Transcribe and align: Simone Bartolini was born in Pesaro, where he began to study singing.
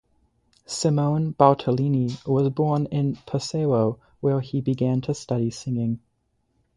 Simone 0.65 1.29
Bartolini 1.29 2.17
was 2.25 2.49
born 2.49 2.87
in 2.87 3.17
Pesaro, 3.27 3.99
where 4.19 4.41
he 4.41 4.59
began 4.59 4.99
to 5.01 5.13
study 5.13 5.51
singing. 5.51 5.99